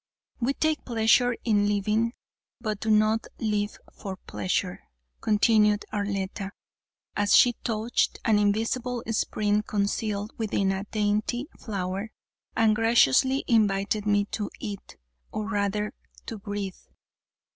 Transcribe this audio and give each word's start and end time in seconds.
"We 0.39 0.55
take 0.55 0.83
pleasure 0.83 1.35
in 1.43 1.67
living, 1.67 2.13
but 2.59 2.79
do 2.79 2.89
not 2.89 3.27
live 3.37 3.77
for 3.93 4.17
pleasure," 4.17 4.79
continued 5.21 5.85
Arletta, 5.93 6.53
as 7.15 7.35
she 7.35 7.53
touched 7.63 8.17
an 8.25 8.39
invisible 8.39 9.03
spring 9.11 9.61
concealed 9.61 10.33
within 10.39 10.71
a 10.71 10.85
dainty 10.85 11.45
flower 11.59 12.09
and 12.57 12.75
graciously 12.75 13.43
invited 13.47 14.07
me 14.07 14.25
to 14.31 14.49
eat 14.59 14.97
or 15.31 15.47
rather 15.47 15.93
to 16.25 16.39
breathe. 16.39 16.77